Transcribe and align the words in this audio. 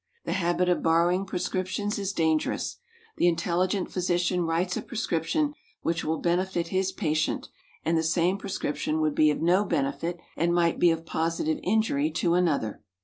The 0.25 0.33
habit 0.33 0.67
of 0.67 0.81
borrowing 0.81 1.27
prescriptions 1.27 1.99
is 1.99 2.11
dangerous. 2.11 2.77
The 3.17 3.27
intelligent 3.27 3.91
physician 3.91 4.41
writes 4.47 4.75
a 4.75 4.81
prescription, 4.81 5.53
which 5.83 6.03
will 6.03 6.17
benefit 6.17 6.69
his 6.69 6.91
patient, 6.91 7.49
and 7.85 7.95
the 7.95 8.01
same 8.01 8.39
prescription 8.39 8.99
would 9.01 9.13
be 9.13 9.29
of 9.29 9.43
no 9.43 9.63
benefit, 9.63 10.17
and 10.35 10.55
might 10.55 10.79
be 10.79 10.89
of 10.89 11.05
positive 11.05 11.59
injury, 11.61 12.09
to 12.13 12.33
another. 12.33 12.81